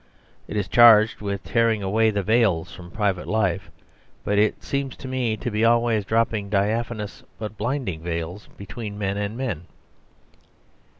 [0.47, 3.69] It is charged with tearing away the veils from private life;
[4.23, 9.17] but it seems to me to be always dropping diaphanous but blinding veils between men
[9.17, 9.65] and men.